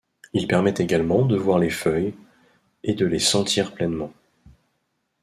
Il 0.33 0.47
permet 0.47 0.73
également 0.79 1.23
de 1.27 1.37
voir 1.37 1.59
les 1.59 1.69
feuilles, 1.69 2.15
et 2.83 2.95
de 2.95 3.05
les 3.05 3.19
sentir 3.19 3.71
pleinement. 3.75 4.11